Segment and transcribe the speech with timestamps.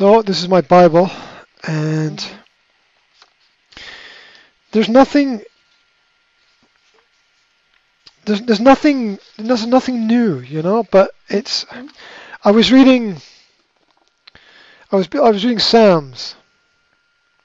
[0.00, 1.10] So this is my Bible,
[1.62, 2.26] and
[4.72, 5.42] there's nothing.
[8.24, 10.84] There's, there's nothing there's nothing new, you know.
[10.84, 11.66] But it's.
[12.42, 13.20] I was reading.
[14.90, 16.34] I was I was reading Psalms.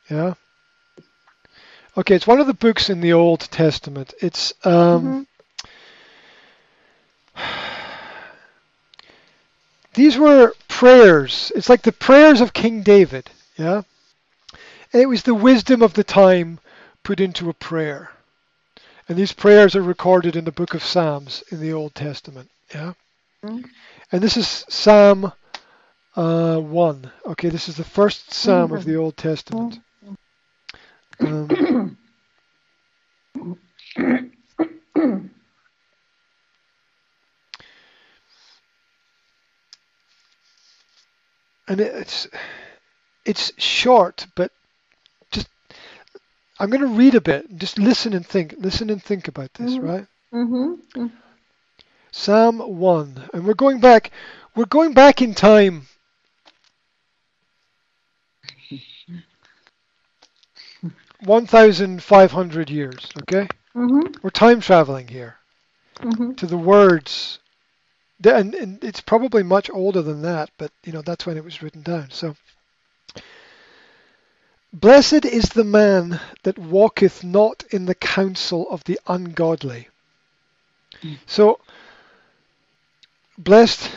[0.09, 0.35] Yeah.
[1.97, 4.13] Okay, it's one of the books in the Old Testament.
[4.21, 5.27] It's um.
[9.93, 11.53] These were prayers.
[11.55, 13.29] It's like the prayers of King David.
[13.57, 13.83] Yeah.
[14.91, 16.59] And it was the wisdom of the time
[17.01, 18.11] put into a prayer.
[19.07, 22.49] And these prayers are recorded in the book of Psalms in the Old Testament.
[22.73, 22.93] Yeah.
[23.41, 23.63] Mhm.
[24.11, 25.31] And this is Psalm
[26.17, 27.11] uh, 1.
[27.25, 29.79] Okay, this is the first Psalm of the Old Testament.
[31.21, 31.97] Um,
[41.67, 42.27] and it's
[43.25, 44.51] it's short, but
[45.31, 45.47] just
[46.59, 47.57] I'm going to read a bit.
[47.57, 48.55] Just listen and think.
[48.57, 49.83] Listen and think about this, Mhm.
[49.83, 50.07] right?
[50.33, 51.07] Mm-hmm.
[52.11, 53.29] Psalm 1.
[53.33, 54.11] And we're going back
[54.55, 55.87] we're going back in time.
[61.23, 63.47] One thousand five hundred years, okay?
[63.75, 64.19] Mm-hmm.
[64.21, 65.37] We're time traveling here
[66.01, 66.33] Mm-hmm.
[66.33, 67.39] to the words.
[68.23, 71.61] And, and it's probably much older than that, but you know that's when it was
[71.61, 72.09] written down.
[72.11, 72.35] So,
[74.73, 79.89] blessed is the man that walketh not in the counsel of the ungodly.
[81.03, 81.17] Mm.
[81.25, 81.59] So,
[83.37, 83.91] blessed,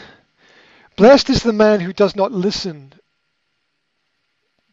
[0.97, 2.93] blessed is the man who does not listen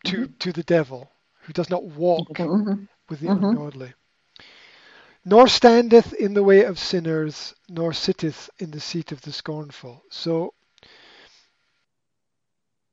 [0.06, 2.86] to to the devil, who does not walk Mm-hmm.
[3.10, 3.52] with the Mhm.
[3.52, 3.94] ungodly.
[5.26, 10.04] Nor standeth in the way of sinners, nor sitteth in the seat of the scornful.
[10.10, 10.54] So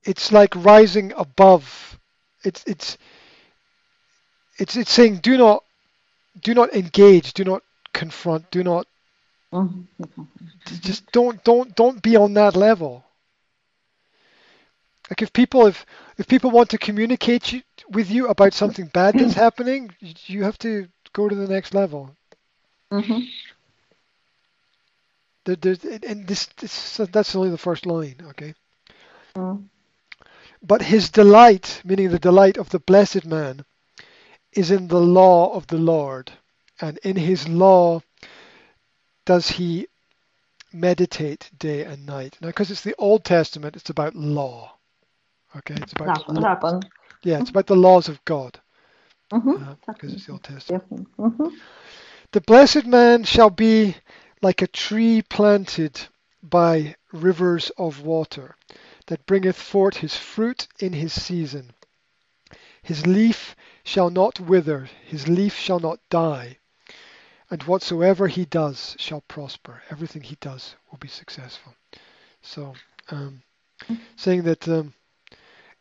[0.05, 1.99] it's like rising above.
[2.43, 2.99] It's it's
[4.59, 5.63] it's it's saying do not
[6.43, 7.63] do not engage, do not
[7.93, 8.87] confront, do not
[10.81, 13.05] just don't don't don't be on that level.
[15.11, 15.85] Like if people if
[16.17, 20.59] if people want to communicate you, with you about something bad that's happening, you have
[20.61, 22.17] to go to the next level.
[22.93, 23.21] Mm-hmm.
[25.45, 28.55] There, there's, and this, this that's only the first line, okay?
[29.35, 29.65] Mm-hmm.
[30.63, 33.65] But his delight, meaning the delight of the blessed man,
[34.53, 36.31] is in the law of the Lord,
[36.81, 38.03] and in his law
[39.25, 39.89] does he
[40.73, 42.39] meditate day and night.
[42.41, 44.77] Now, because it's the Old Testament, it's about law.
[45.57, 46.83] Okay, it's about rapon.
[47.23, 48.61] yeah, it's about the laws of God
[49.33, 49.65] Mm-hmm.
[49.65, 51.09] uh, because it's the Old Testament.
[51.17, 51.47] Mm-hmm.
[52.33, 53.97] The blessed man shall be
[54.41, 56.01] like a tree planted
[56.43, 58.57] by rivers of water,
[59.07, 61.75] that bringeth forth his fruit in his season.
[62.83, 63.55] His leaf
[63.85, 66.57] shall not wither, his leaf shall not die,
[67.51, 69.83] and whatsoever he does shall prosper.
[69.91, 71.75] Everything he does will be successful.
[72.41, 72.75] So,
[73.11, 73.43] um,
[74.17, 74.95] saying that um,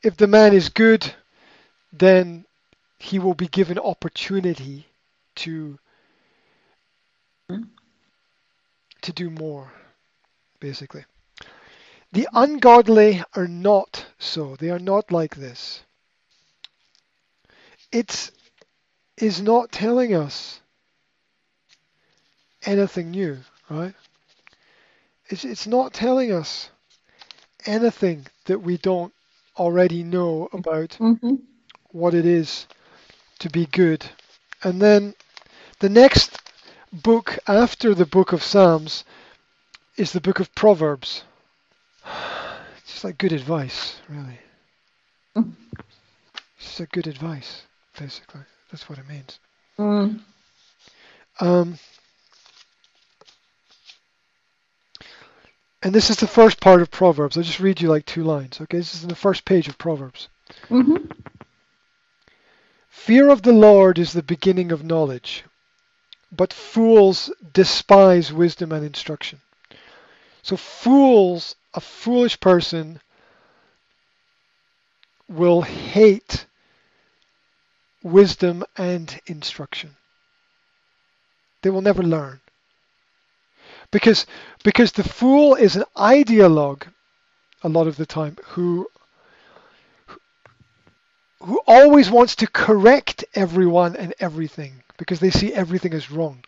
[0.04, 1.14] if the man is good,
[1.94, 2.46] then
[3.00, 4.88] he will be given opportunity
[5.36, 5.80] to
[9.02, 9.74] to do more,
[10.60, 11.06] basically.
[12.12, 14.56] The ungodly are not so.
[14.56, 15.84] They are not like this.
[17.92, 18.32] It
[19.18, 20.62] is not telling us
[22.66, 23.40] anything new,
[23.70, 23.94] right?
[25.28, 26.70] It's, it's not telling us
[27.66, 29.14] anything that we don't
[29.58, 31.36] already know about Mm-hmm.
[31.92, 32.68] what it is
[33.40, 34.06] to be good.
[34.64, 35.16] And then
[35.80, 36.41] the next
[36.92, 39.04] book after the book of Psalms
[39.98, 41.24] is the book of Proverbs.
[42.04, 44.40] It's just like good advice, really.
[45.36, 47.64] It's just like good advice,
[47.98, 48.42] basically.
[48.72, 49.40] That's what it means.
[49.78, 50.20] Mm.
[51.40, 51.78] Um,
[55.82, 57.38] and this is the first part of Proverbs.
[57.38, 58.62] I'll just read you like two lines.
[58.62, 60.30] Okay, this is in the first page of Proverbs.
[60.70, 61.06] Mm-hmm.
[62.90, 65.44] Fear of the Lord is the beginning of knowledge,
[66.32, 69.42] but fools despise wisdom and instruction.
[70.42, 73.00] So fools, a foolish person
[75.28, 76.46] will hate
[78.04, 79.96] wisdom and instruction.
[81.62, 82.40] They will never learn.
[83.92, 84.26] Because
[84.64, 86.88] because the fool is an ideologue
[87.64, 88.88] a lot of the time who
[91.42, 96.44] who always wants to correct everyone and everything because they see everything as wrong.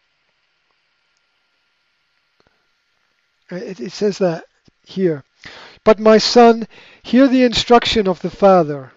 [3.52, 4.46] Uh, It, it says that
[4.84, 5.24] here.
[5.84, 6.68] But my son,
[7.04, 8.92] hear the instruction of the Father.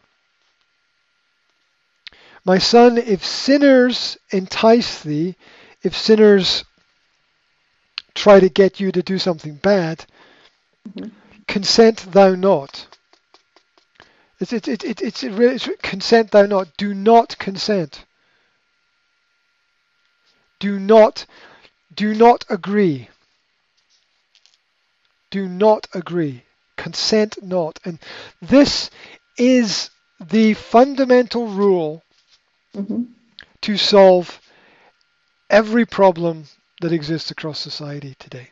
[2.45, 5.37] My son, if sinners entice thee,
[5.83, 6.65] if sinners
[8.15, 10.07] try to get you to do something bad,
[10.89, 11.11] Mhm.
[11.49, 12.96] consent thou not.
[14.39, 16.77] It's, it's, it's, it's, it's, really, consent thou not.
[16.77, 18.05] Do not consent.
[20.59, 21.27] Do not,
[21.95, 23.09] do not agree.
[25.31, 26.43] Do not agree.
[26.77, 27.79] Consent not.
[27.85, 27.99] And
[28.43, 28.91] this
[29.39, 29.91] is
[30.21, 32.03] the fundamental rule
[32.75, 33.07] Mhm.
[33.63, 34.39] to solve
[35.49, 36.45] every problem
[36.81, 38.51] that exists across society today.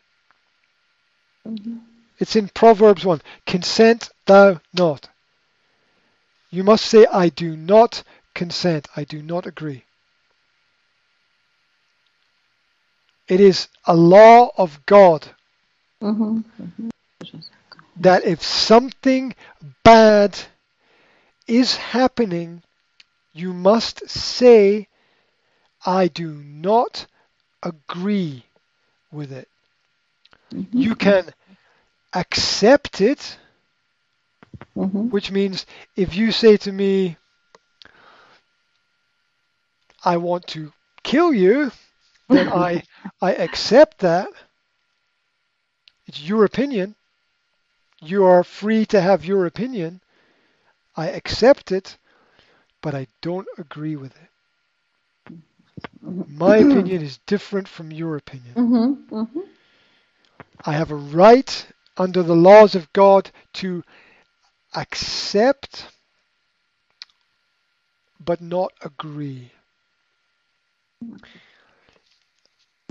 [1.47, 1.81] Mhm.
[2.19, 3.21] It's in Proverbs 1.
[3.47, 5.09] Consent thou not.
[6.55, 8.87] You must say, I do not consent.
[8.95, 9.83] I do not agree.
[13.27, 15.35] It is a law of God
[16.01, 16.45] Mhm.
[16.61, 16.91] Mhm.
[17.97, 19.35] that if something
[19.83, 20.39] bad
[21.49, 22.63] is happening,
[23.33, 24.87] you must say,
[25.85, 27.07] I do not
[27.65, 28.45] agree
[29.11, 29.49] with it.
[30.53, 30.69] Mhm.
[30.71, 31.35] You can
[32.13, 33.39] accept it,
[34.77, 35.11] Mhm.
[35.11, 35.67] which means
[35.97, 37.17] if you say to me,
[40.05, 40.73] I want to
[41.03, 41.73] kill you,
[42.31, 42.83] then I
[43.21, 44.29] I accept that.
[46.07, 46.97] It's your opinion.
[48.01, 50.01] You are free to have your opinion.
[50.97, 51.99] I accept it,
[52.81, 54.31] but I don't agree with it.
[56.27, 58.57] My opinion is different from your opinion.
[58.57, 59.07] Mhm.
[59.11, 59.45] Mhm.
[60.65, 61.67] I have a right
[61.97, 63.83] under the laws of God to
[64.75, 65.87] accept
[68.25, 69.51] but not agree.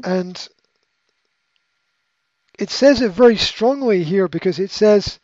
[0.03, 0.47] And
[2.59, 5.19] it says it very strongly here because it says,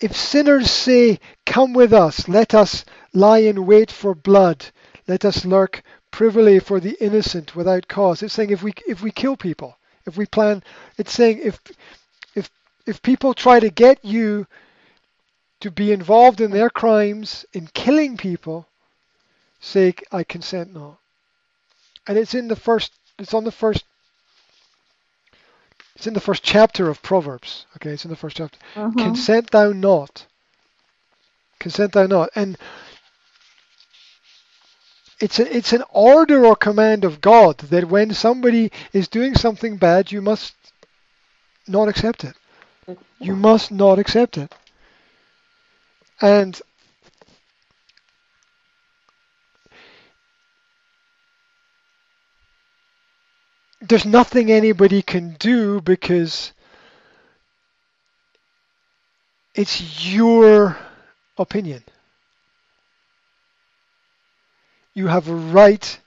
[0.00, 2.84] if sinners say, Come with us, let us
[3.14, 4.66] lie in wait for blood,
[5.08, 8.22] let us lurk privily for the innocent without cause.
[8.22, 9.76] It's saying if we if we kill people,
[10.06, 10.62] if we plan
[10.98, 11.60] it's saying if
[12.34, 12.50] if
[12.86, 14.46] if people try to get you
[15.60, 18.66] to be involved in their crimes, in killing people,
[19.60, 20.98] say I consent not.
[22.06, 23.84] And it's in the first it's on the first
[25.94, 27.66] it's in the first chapter of Proverbs.
[27.76, 28.58] Okay, it's in the first chapter.
[28.74, 28.98] Mhm.
[28.98, 30.26] Consent thou not.
[31.58, 32.28] Consent thou not.
[32.34, 32.58] And
[35.18, 39.78] it's a, it's an order or command of God that when somebody is doing something
[39.78, 40.54] bad, you must
[41.66, 42.36] not accept it.
[43.18, 44.54] You must not accept it.
[46.20, 46.60] And
[53.80, 56.52] there's nothing anybody can do because
[59.54, 60.76] it's your
[61.38, 61.82] opinion.
[64.94, 66.00] You have a right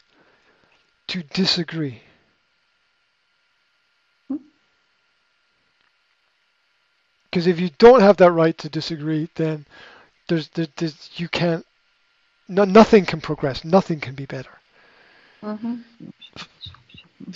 [1.08, 2.02] to disagree.
[7.30, 9.68] Because if you don't have that right to disagree, then
[10.30, 11.66] there's, there, there's you can't,
[12.48, 14.52] no, nothing can progress, nothing can be better.
[15.44, 15.84] Mhm.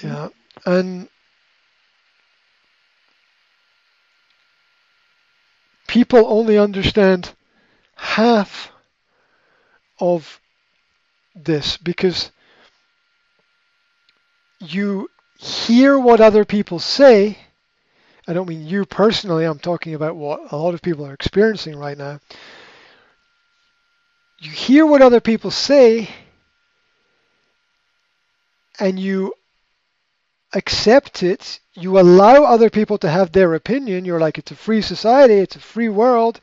[0.02, 0.30] Yeah,
[0.66, 1.10] and
[5.88, 7.34] people only understand
[7.96, 8.72] half
[10.00, 10.40] of
[11.36, 12.32] this because
[14.60, 17.38] you hear what other people say.
[18.28, 21.76] I don't mean you personally, I'm talking about what a lot of people are experiencing
[21.78, 22.20] right now.
[24.44, 26.10] You hear what other people say
[28.78, 29.36] and you
[30.52, 34.04] accept it, you allow other people to have their opinion.
[34.04, 36.42] You're like, it's a free society, it's a free world.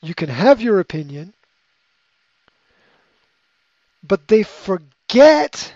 [0.00, 1.34] You can have your opinion.
[4.04, 5.74] But they forget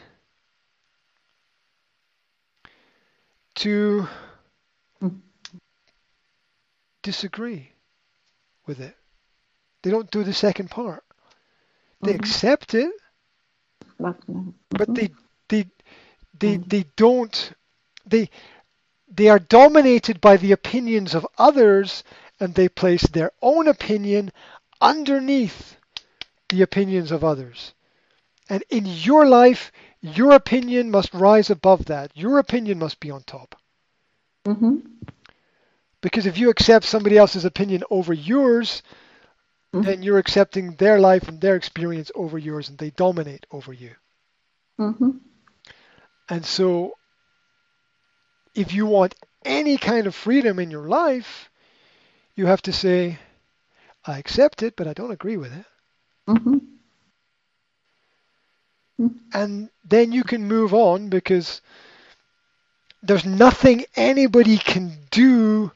[3.56, 4.06] to
[7.02, 7.72] disagree
[8.66, 8.94] with it.
[9.82, 11.02] They don't do the second part.
[12.02, 12.20] They Mhm.
[12.20, 12.92] accept it,
[13.98, 14.54] But, no.
[14.70, 15.10] but they
[15.48, 15.66] they
[16.38, 16.68] they Mm.
[16.68, 17.52] they don't
[18.04, 18.30] they
[19.08, 22.04] they are dominated by the opinions of others
[22.40, 24.32] and they place their own opinion
[24.80, 25.76] underneath
[26.50, 27.72] the opinions of others
[28.48, 33.22] and in your life your opinion must rise above that your opinion must be on
[33.22, 33.54] top
[34.44, 34.82] Mhm.
[36.02, 38.82] because if you accept somebody else's opinion over yours
[39.74, 39.84] Mhm.
[39.84, 43.94] then you're accepting their life and their experience over yours and they dominate over you
[44.78, 45.20] Mhm.
[46.28, 46.98] And so,
[48.54, 51.50] if you want any kind of freedom in your life,
[52.34, 53.18] you have to say,
[54.04, 55.66] I accept it, but I don't agree with it.
[56.26, 56.60] Mhm.
[59.32, 61.60] And then you can move on because
[63.02, 65.70] there's nothing anybody can do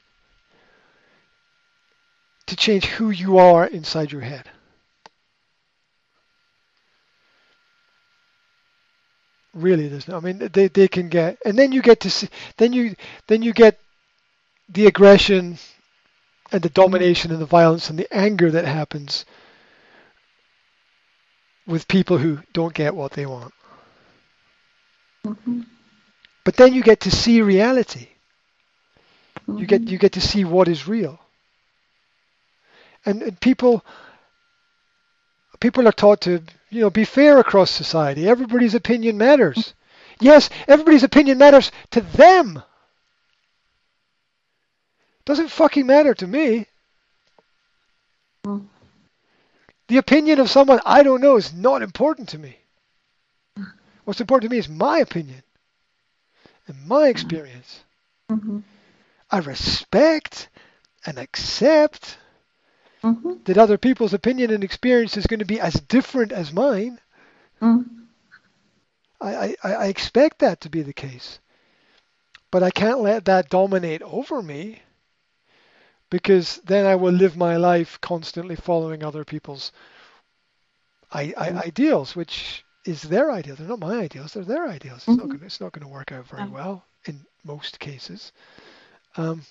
[2.51, 4.49] to change who you are inside your head.
[9.53, 10.17] Really, there's no.
[10.17, 12.95] I mean, they, they can get, and then you get to see, then you
[13.27, 13.79] then you get
[14.69, 15.57] the aggression
[16.51, 19.25] and the domination and the violence and the anger that happens
[21.67, 23.53] with people who don't get what they want.
[25.25, 25.65] Mhm.
[26.43, 28.09] But then you get to see reality.
[29.55, 31.19] You get you get to see what is real.
[33.05, 33.83] And, and people
[35.59, 38.27] people are taught to you know be fair across society.
[38.27, 39.73] Everybody's opinion matters.
[40.19, 42.61] Yes, everybody's opinion matters to them.
[45.25, 46.67] Doesn't fucking matter to me.
[49.87, 52.57] The opinion of someone I don't know is not important to me.
[54.05, 55.43] What's important to me is my opinion
[56.67, 57.83] and my experience.
[58.29, 58.63] Mhm.
[59.29, 60.49] I respect
[61.05, 62.17] and accept
[63.03, 63.43] Mhm.
[63.45, 66.99] that other people's opinion and experience is going to be as different as mine.
[67.61, 67.85] Mm.
[69.19, 71.39] I, I, I expect that to be the case.
[72.51, 74.81] But I can't let that dominate over me
[76.09, 79.71] because then I will live my life constantly following other people's
[81.13, 81.65] I, I, Mm.
[81.65, 83.59] ideals, which is their ideals.
[83.59, 85.07] They're not my ideals, they're their ideals.
[85.07, 85.43] It's, not Mhm.
[85.43, 88.31] it's not going to work out very well in most cases.
[89.17, 89.45] Um,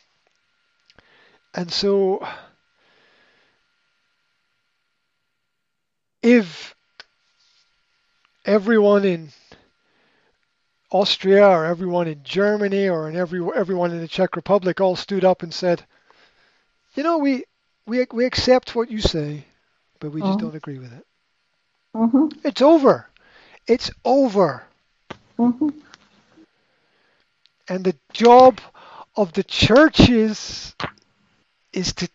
[1.54, 2.26] and so
[6.22, 6.74] if
[8.44, 9.30] everyone in
[10.90, 15.24] Austria or everyone in Germany or in every everyone in the Czech Republic all stood
[15.24, 15.86] up and said,
[16.94, 17.44] "You know, we
[17.86, 19.44] we we accept what you say,
[20.00, 20.40] but we just Mhm.
[20.40, 21.06] don't agree with it."
[21.94, 22.30] Mhm.
[22.44, 23.08] It's over.
[23.66, 24.64] It's over.
[25.38, 25.70] Mhm.
[27.68, 28.60] And the job
[29.16, 30.74] of the churches
[31.72, 32.08] is to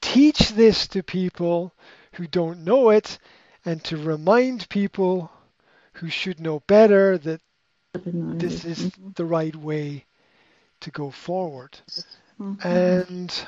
[0.00, 1.72] teach this to people
[2.14, 3.18] who don't know it
[3.64, 5.30] and to remind people
[5.94, 7.40] who should know better that
[7.94, 10.04] this is the right way
[10.80, 11.78] to go forward.
[12.40, 12.64] Mhm.
[12.64, 13.46] And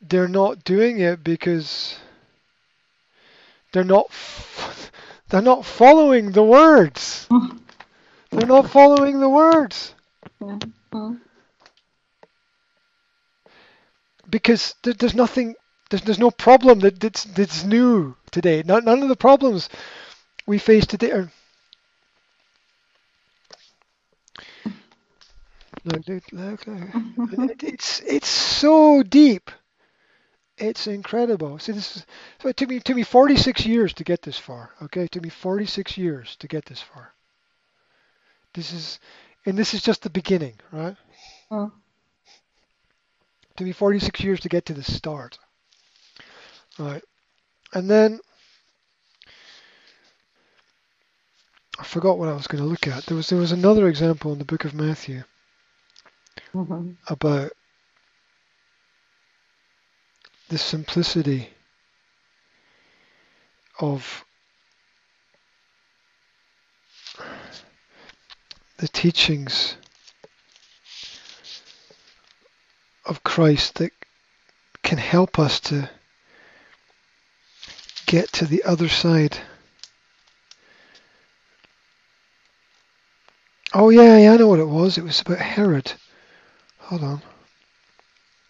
[0.00, 1.98] they're not doing it because
[3.72, 4.10] they're not
[5.28, 7.28] they're not following the words.
[8.30, 9.94] They're not following the words
[10.40, 10.58] Yeah.
[14.30, 15.54] Because there, there's nothing
[15.90, 18.62] there's, there's no problem that, that's that's new today.
[18.64, 19.68] None, none of the problems
[20.46, 21.32] we face today are.
[27.62, 29.50] It's it's so deep.
[30.58, 31.58] It's incredible.
[31.58, 32.06] See, this is
[32.40, 34.72] so it took me it took me 46 years to get this far.
[34.82, 37.14] Okay, it took me 46 years to get this far.
[38.54, 39.00] This is,
[39.46, 40.96] and this is just the beginning, right?
[41.50, 41.72] Mm.
[43.60, 45.38] Took me 46 years to get to the start.
[46.78, 47.04] Right,
[47.74, 48.20] and then
[51.78, 53.04] I forgot what I was going to look at.
[53.04, 55.24] There was there was another example in the book of Matthew
[56.54, 56.96] Mhm.
[57.08, 57.52] about
[60.48, 61.50] the simplicity
[63.78, 64.24] of
[68.78, 69.76] the teachings
[73.04, 73.92] of Christ that
[74.82, 75.90] can help us to
[78.06, 79.38] get to the other side.
[83.74, 84.98] Oh yeah, yeah, I know what it was.
[84.98, 85.92] It was about Herod.
[86.78, 87.22] Hold on.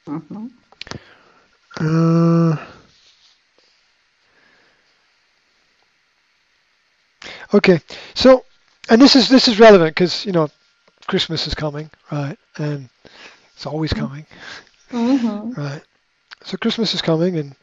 [0.07, 0.50] Mhm.
[1.80, 2.57] Uh,
[7.54, 7.80] okay,
[8.14, 8.45] so
[8.88, 10.49] and this is this is relevant because you know
[11.07, 12.38] Christmas is coming, right?
[12.59, 12.88] And
[13.61, 14.25] it's always coming,
[14.90, 15.55] Mhm.
[15.55, 15.83] right?
[16.45, 17.55] So Christmas is coming, and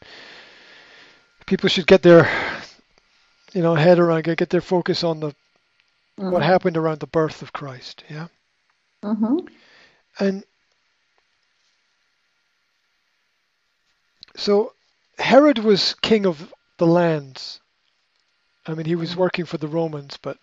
[1.48, 2.30] people should get their
[3.52, 5.34] you know head around, get get their focus on the
[6.30, 6.44] what Mhm.
[6.44, 8.28] happened around the birth of Christ, yeah.
[9.04, 9.48] Mhm.
[10.20, 10.44] And
[14.36, 14.74] so
[15.18, 17.60] Herod was king of the lands.
[18.68, 20.38] I mean, he was working for the Romans, but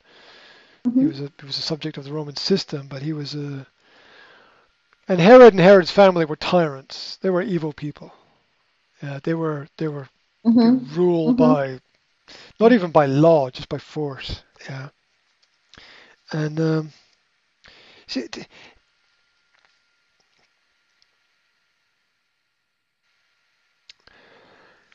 [0.82, 1.08] he Mhm.
[1.08, 2.88] was a he was a subject of the Roman system.
[2.88, 3.68] But he was a
[5.06, 7.16] and Herod and Herod's family were tyrants.
[7.16, 8.12] They were evil people.
[9.02, 10.08] Yeah, they were they were
[10.46, 10.94] mm-hmm.
[10.94, 11.52] ruled mm-hmm.
[11.52, 11.80] by
[12.58, 14.42] not even by law, just by force.
[14.68, 14.88] Yeah.
[16.32, 16.92] And um,
[18.06, 18.46] see, t-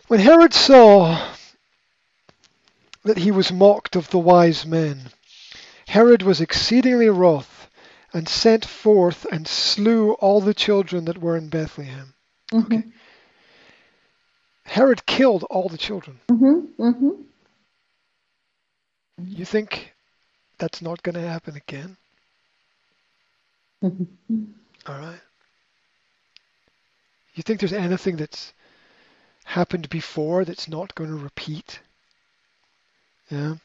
[0.08, 1.34] when Herod saw
[3.04, 5.12] that he was mocked of the wise men,
[5.88, 7.59] Herod was exceedingly wroth
[8.14, 12.14] and sent forth and slew all the children that were in Bethlehem.
[12.52, 12.92] Mhm.
[14.64, 16.20] Herod killed all the children.
[16.30, 16.68] Mhm.
[16.78, 17.24] Mhm.
[19.26, 19.94] You think
[20.58, 21.98] that's not going to happen again?
[23.84, 24.08] Mhm.
[24.86, 25.22] All right.
[27.34, 28.54] You think there's anything that's
[29.46, 31.80] happened before that's not going to repeat?
[33.30, 33.56] Yeah.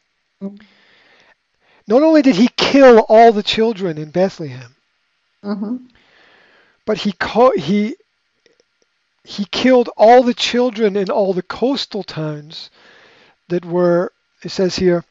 [1.87, 4.75] Not only did he kill all the children in Bethlehem,
[5.43, 5.89] Mhm.
[6.87, 7.97] but he co- he
[9.27, 12.71] he killed all the children in all the coastal towns
[13.49, 14.13] that were
[14.43, 15.03] it says here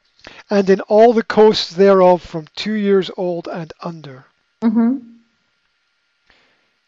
[0.49, 4.25] and in all the coasts thereof from 2 years old and under.
[4.61, 4.97] Mm-hmm.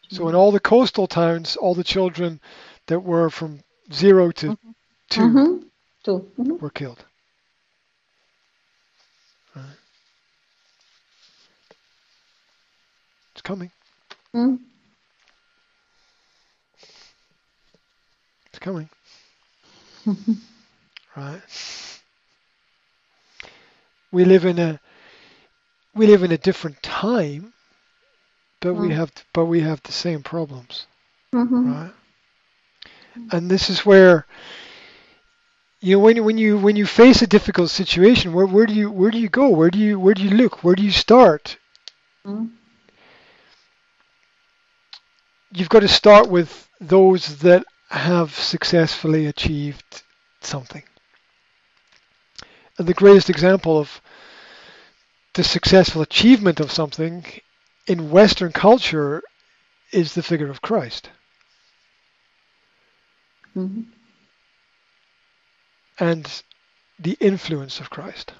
[0.08, 2.40] So in all the coastal towns all the children
[2.86, 3.60] that were from
[3.92, 4.56] 0 to
[5.10, 5.64] 2 Mhm.
[6.04, 6.30] Two.
[6.38, 6.60] Mhm.
[6.60, 7.04] were killed.
[9.54, 9.64] Right.
[13.32, 13.70] It's coming.
[14.34, 14.56] Mhm.
[18.46, 18.90] It's coming.
[21.16, 21.42] Right.
[24.12, 24.80] We live in a
[25.94, 27.54] we live in a different time,
[28.60, 28.90] but we Mm.
[28.90, 30.86] have but we have the same problems,
[31.32, 31.64] Mhm.
[31.64, 31.94] right?
[33.30, 34.26] And this is where
[35.80, 38.90] you know when when you when you face a difficult situation, where where do you
[38.90, 39.48] where do you go?
[39.48, 40.62] Where do you where do you look?
[40.64, 41.58] Where do you start?
[42.24, 42.55] Mhm.
[45.56, 50.02] You've got to start with those that have successfully achieved
[50.42, 50.82] something.
[52.76, 54.02] And the greatest example of
[55.32, 57.24] the successful achievement of something
[57.86, 59.22] in Western culture
[59.92, 61.08] is the figure of Christ.
[63.56, 63.86] Mhm.
[65.98, 66.42] and
[66.98, 68.34] the influence of Christ.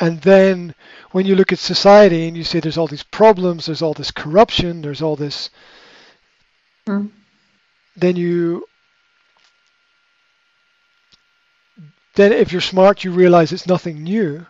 [0.00, 0.74] And then
[1.10, 4.10] when you look at society and you say there's all these problems, there's all this
[4.12, 5.50] corruption, there's all this,
[6.86, 7.10] Mhm.
[7.96, 8.68] then you,
[12.14, 14.46] then if you're smart, you realize it's nothing new.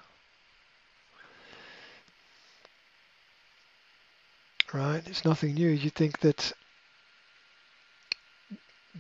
[4.73, 5.03] Right?
[5.07, 5.69] It's nothing new.
[5.71, 6.53] You think that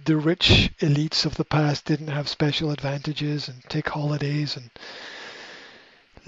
[0.05, 4.71] the rich elites of the past didn't have special advantages and take holidays and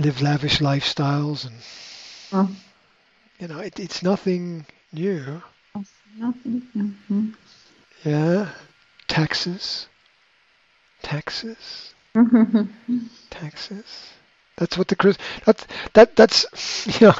[0.01, 1.55] live lavish lifestyles and
[3.41, 5.43] you know it, it's nothing new
[6.19, 6.63] Nothing.
[6.75, 7.35] Mhm.
[8.05, 8.51] yeah
[9.09, 9.89] taxes
[11.03, 11.95] taxes
[13.31, 14.15] taxes
[14.57, 16.47] that's what the Chris that that that's
[17.01, 17.15] you know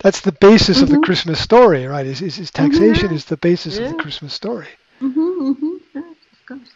[0.00, 1.00] that's the basis of the Mhm.
[1.00, 3.12] Christmas story right is, is, is taxation Mhm.
[3.12, 4.68] is the basis of the Christmas story
[5.00, 5.38] Mhm.
[5.40, 5.80] Mhm.
[5.94, 6.72] Yes, of course.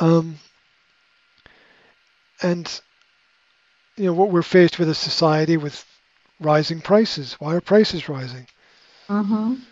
[0.00, 0.36] Um,
[2.42, 2.80] and
[3.96, 5.84] you know what we're faced with a society with
[6.40, 7.34] rising prices.
[7.34, 8.46] Why are prices rising?
[9.08, 9.66] Mhm.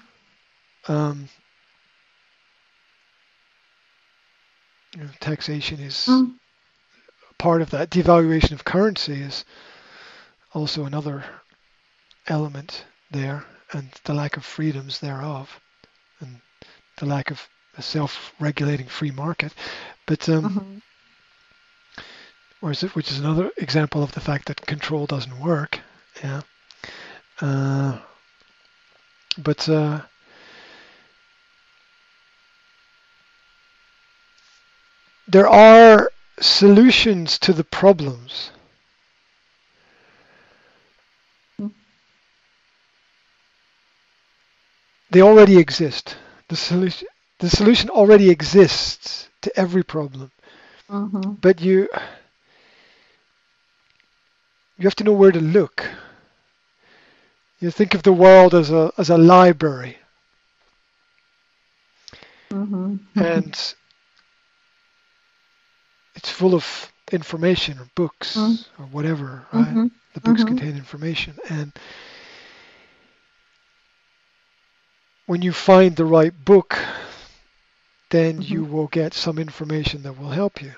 [0.89, 1.29] Um,
[4.97, 6.39] you know, taxation is Mhm.
[7.39, 7.91] part of that.
[7.91, 9.45] Devaluation of currency is
[10.53, 11.25] also another
[12.27, 15.61] element there, and the lack of freedoms thereof,
[16.21, 16.41] and
[16.97, 19.55] the lack of a self-regulating free market.
[20.07, 20.81] But um, Mhm.
[22.65, 25.81] Or is it, which is another example of the fact that control doesn't work.
[26.23, 26.41] Yeah.
[27.39, 27.99] Uh,
[29.37, 30.01] but uh,
[35.29, 38.51] there are solutions to the problems.
[41.59, 41.67] Hmm.
[45.11, 46.17] They already exist.
[46.49, 47.09] The solution,
[47.41, 50.31] the solution already exists to every problem
[50.91, 51.41] Mhm.
[51.41, 51.89] but you
[54.77, 55.89] you have to know where to look.
[57.59, 59.99] You think of the world as a as a library,
[62.51, 62.99] Mhm.
[63.17, 63.75] and
[66.15, 68.65] it's full of information or books Mm.
[68.79, 69.47] or whatever.
[69.53, 69.77] Right?
[69.77, 69.91] Mhm.
[70.15, 70.45] The books Mhm.
[70.45, 71.73] contain information, and
[75.27, 76.79] when you find the right book,
[78.11, 78.43] then Mhm.
[78.43, 80.75] you will get some information that will help you.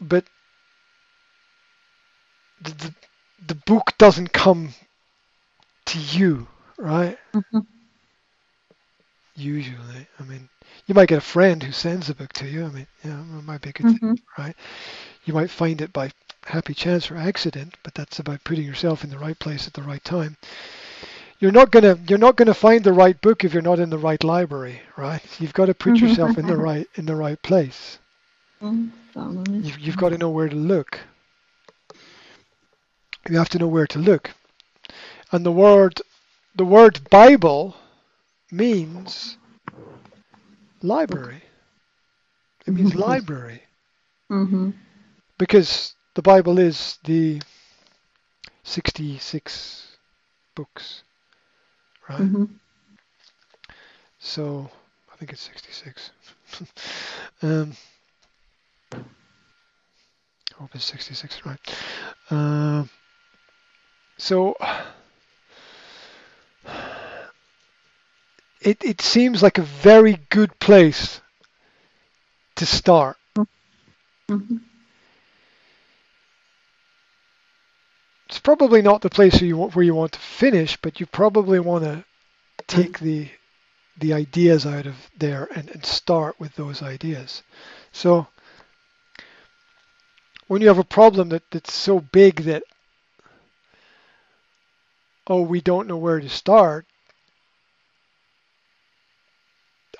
[0.00, 0.28] But
[2.60, 2.94] the, the,
[3.46, 4.74] the book doesn't come
[5.86, 7.18] to you, right?
[7.34, 7.66] Mhm.
[9.36, 10.48] Usually, I mean,
[10.86, 12.64] you might get a friend who sends a book to you.
[12.66, 14.16] I mean, yeah, it might be a good thing, Mhm.
[14.38, 14.56] right?
[15.24, 16.10] You might find it by
[16.44, 19.82] happy chance or accident, but that's about putting yourself in the right place at the
[19.82, 20.36] right time.
[21.38, 23.98] you're not gonna you're not gonna find the right book if you're not in the
[23.98, 25.22] right library, right?
[25.40, 26.00] You've got to put Mhm.
[26.00, 27.98] yourself in the right in the right place.
[28.62, 28.97] Mm, totally.
[29.14, 30.98] You've, you've got to know where to look.
[33.28, 34.30] You have to know where to look.
[35.32, 36.00] And the word
[36.54, 37.76] the word Bible
[38.50, 39.36] means
[40.82, 41.42] library.
[42.66, 42.98] It means Mhm.
[42.98, 43.62] library
[44.30, 44.72] Mhm.
[45.38, 47.40] because the Bible is the
[48.64, 49.96] 66
[50.54, 51.02] books,
[52.08, 52.20] right?
[52.20, 52.48] Mhm.
[54.18, 54.70] So
[55.12, 56.10] I think it's 66.
[57.42, 57.76] um,
[60.58, 61.58] hope it's 66, right?
[62.30, 62.90] Um,
[64.16, 64.56] so
[68.60, 71.20] it, it seems like a very good place
[72.56, 73.16] to start.
[74.28, 74.60] Mhm.
[78.28, 81.06] It's probably not the place where you want, where you want to finish, but you
[81.06, 82.04] probably want to
[82.66, 83.30] take the
[83.98, 87.42] the ideas out of there and, and start with those ideas.
[87.92, 88.28] So
[90.48, 92.64] when you have a problem that, that's so big that
[95.28, 96.86] oh we don't know where to start,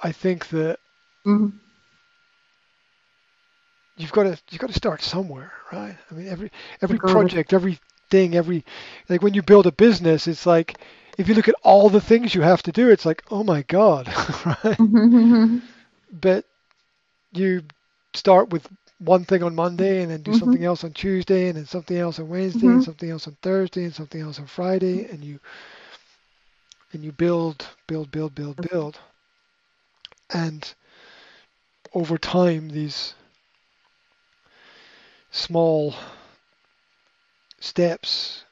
[0.03, 0.81] I think that
[1.25, 1.61] Mhm.
[3.97, 5.97] you've got to you've got to start somewhere, right?
[6.11, 7.79] I mean every every project, every
[8.11, 8.65] thing, every
[9.09, 10.79] like when you build a business, it's like
[11.19, 13.63] if you look at all the things you have to do, it's like oh my
[13.63, 14.09] god,
[14.65, 14.79] right?
[14.79, 15.63] Mhm.
[16.13, 16.45] but
[17.33, 17.63] you
[18.15, 20.35] start with one thing on Monday and then do Mhm.
[20.35, 22.83] something else on Tuesday and then something else on Wednesday and Mhm.
[22.83, 25.41] something else on Thursday and something else on Friday and you
[26.93, 28.99] and you build build build build build
[30.31, 30.75] and
[31.95, 33.15] over time these
[35.31, 35.95] small
[37.61, 38.45] steps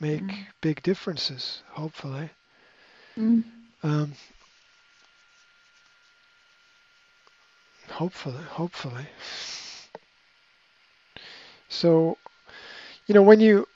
[0.00, 0.46] make Mhm.
[0.60, 2.30] big differences hopefully
[3.18, 3.42] Mm.
[3.82, 4.14] um,
[7.90, 9.06] hopefully, hopefully.
[11.74, 12.18] So,
[13.06, 13.66] you know, when you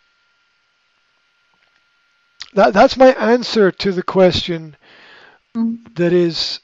[2.54, 4.76] that that's my answer to the question
[5.56, 5.94] Mm.
[5.96, 6.60] that is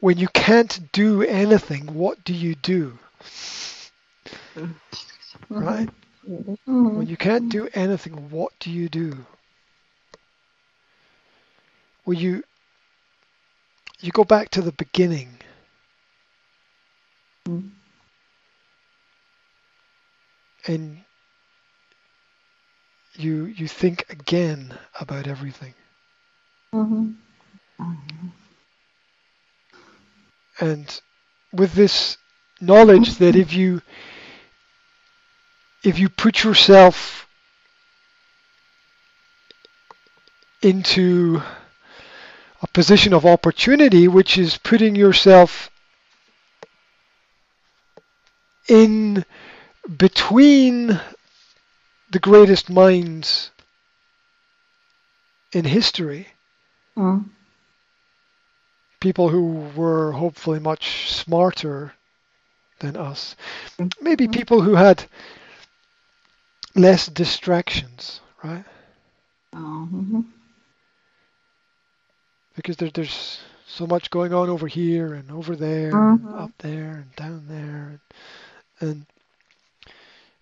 [0.00, 2.98] when you can't do anything, what do you do?
[5.50, 5.88] Right?
[6.28, 6.56] Mhm.
[6.66, 9.26] When you can't do anything, what do you do?
[12.04, 12.42] Well, you
[14.00, 15.40] you go back to the beginning
[17.48, 17.75] Mm.
[20.66, 21.04] And
[23.14, 25.74] you you think again about everything.
[26.72, 27.16] Mhm.
[30.60, 31.00] and
[31.52, 32.16] with this
[32.60, 33.82] knowledge that if you
[35.84, 37.28] if you put yourself
[40.62, 41.42] into
[42.62, 45.70] a position of opportunity which is putting yourself
[48.68, 49.24] in
[49.88, 51.00] between
[52.10, 53.50] the greatest minds
[55.52, 56.28] in history
[56.96, 57.24] Mm.
[59.00, 61.92] people who were hopefully much smarter
[62.80, 63.36] than us.
[64.00, 64.32] Maybe Mhm.
[64.32, 65.04] people who had
[66.74, 68.64] less distractions, right?
[69.52, 70.24] Mhm.
[72.54, 76.40] Because there, there's so much going on over here and over there, and Mhm.
[76.40, 78.00] up there and down there,
[78.80, 79.06] and, and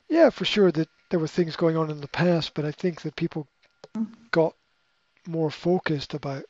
[0.09, 3.03] yeah, for sure that there were things going on in the past, but I think
[3.03, 3.47] that people
[4.31, 4.55] got
[5.27, 6.45] more focused about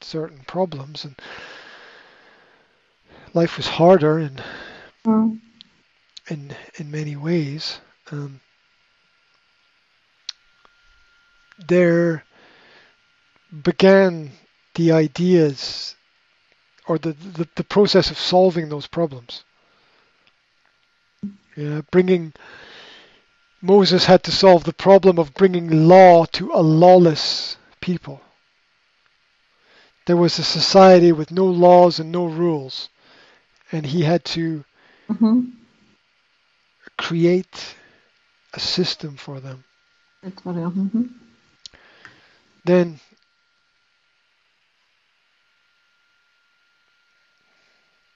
[0.00, 1.14] certain problems and
[3.34, 4.40] life was harder in
[5.04, 5.40] Mm.
[6.28, 7.80] in in many ways.
[8.12, 8.40] Um,
[11.66, 12.24] there
[13.64, 14.30] began
[14.74, 15.94] the ideas
[16.86, 19.44] or the, the, the process of solving those problems.
[21.56, 22.32] Yeah, bringing
[23.64, 28.20] Moses had to solve the problem of bringing law to a lawless people.
[30.06, 32.88] There was a society with no laws and no rules,
[33.70, 34.64] and he had to
[35.08, 35.52] Mhm.
[36.98, 37.76] create
[38.52, 39.62] a system for them.
[40.22, 40.60] That's what I.
[40.60, 41.10] Mhm.
[42.64, 42.98] Then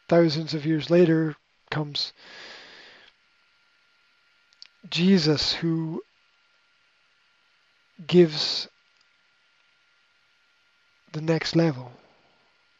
[0.08, 1.36] thousands of years later
[1.70, 2.12] comes
[4.90, 6.02] Jesus who
[8.06, 8.68] gives
[11.12, 11.92] the next level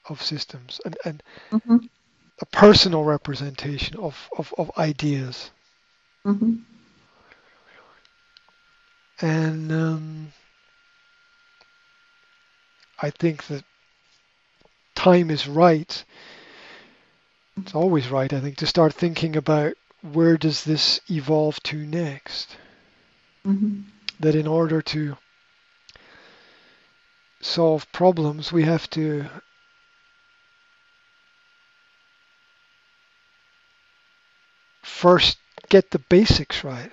[0.09, 1.89] of systems and, and Mhm.
[2.41, 5.51] a personal representation of, of, of ideas.
[6.25, 6.63] Mhm.
[9.21, 10.33] And um,
[13.01, 13.65] I think that
[14.95, 16.05] time is right.
[17.57, 19.75] It's always right, I think, to start thinking about
[20.13, 22.57] where does this evolve to next.
[23.45, 23.85] Mhm.
[24.21, 25.17] That in order to
[27.41, 29.27] solve problems, we have to
[34.83, 35.39] first
[35.69, 36.91] get the basics right.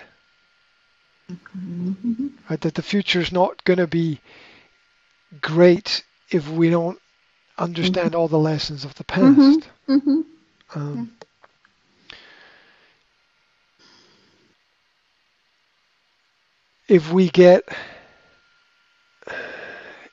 [1.30, 2.32] Mhm.
[2.50, 2.62] right?
[2.62, 4.20] That the future is not going to be
[5.42, 7.00] great if we don't
[7.58, 9.68] understand all the lessons of the past.
[9.88, 10.00] Mhm.
[10.00, 10.26] Mhm.
[10.76, 11.12] Um,
[16.88, 17.64] if we get,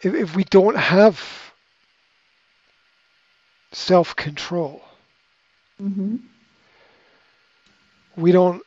[0.00, 1.20] if, if we don't have
[3.72, 4.82] self control,
[5.80, 6.20] Mhm.
[8.16, 8.62] we don't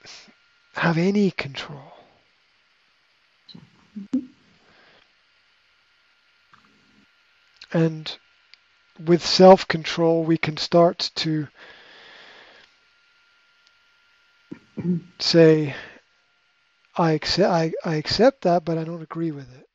[0.76, 1.94] have any control.
[7.72, 8.18] And
[9.00, 11.48] with self control, we can start to
[15.20, 15.76] say,
[16.97, 19.67] I accept, I, I accept that, but I don't agree with it.